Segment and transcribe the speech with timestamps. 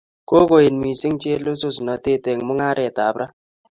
[0.29, 3.27] Kokoet mising chelesosnandit eng mung'aretab ra